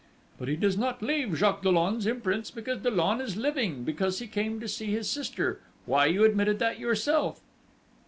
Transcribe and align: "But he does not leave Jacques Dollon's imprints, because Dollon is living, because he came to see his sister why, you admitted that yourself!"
"But 0.39 0.47
he 0.47 0.55
does 0.55 0.79
not 0.79 1.03
leave 1.03 1.35
Jacques 1.37 1.61
Dollon's 1.61 2.07
imprints, 2.07 2.49
because 2.49 2.79
Dollon 2.79 3.21
is 3.21 3.37
living, 3.37 3.83
because 3.83 4.17
he 4.17 4.25
came 4.25 4.59
to 4.59 4.67
see 4.67 4.87
his 4.87 5.07
sister 5.07 5.59
why, 5.85 6.07
you 6.07 6.23
admitted 6.25 6.57
that 6.57 6.79
yourself!" 6.79 7.39